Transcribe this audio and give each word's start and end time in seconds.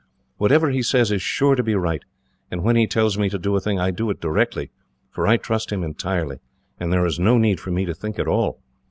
Whatever 0.37 0.71
he 0.71 0.81
says 0.81 1.11
is 1.11 1.21
sure 1.21 1.53
to 1.53 1.61
be 1.61 1.75
right, 1.75 2.01
and 2.49 2.63
when 2.63 2.75
he 2.75 2.87
tells 2.87 3.19
me 3.19 3.29
to 3.29 3.37
do 3.37 3.55
a 3.55 3.59
thing 3.61 3.79
I 3.79 3.91
do 3.91 4.09
it 4.09 4.19
directly, 4.19 4.71
for 5.11 5.27
I 5.27 5.37
trust 5.37 5.71
him 5.71 5.83
entirely, 5.83 6.39
and 6.79 6.91
there 6.91 7.05
is 7.05 7.19
no 7.19 7.37
need 7.37 7.59
for 7.59 7.69
me 7.69 7.85
to 7.85 7.93
think 7.93 8.17
at 8.17 8.27
all. 8.27 8.63